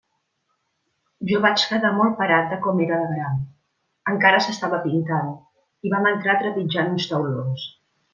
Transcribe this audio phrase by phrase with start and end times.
[1.31, 3.35] Jo vaig quedar molt parat de com era de gran;
[4.13, 5.29] encara s'estava pintant,
[5.89, 7.69] i vam entrar trepitjant uns taulons.